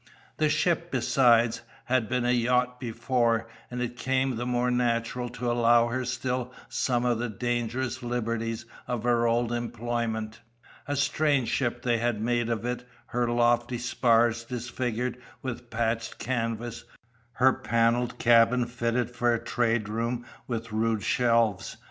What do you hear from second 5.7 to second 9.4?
her still some of the dangerous liberties of her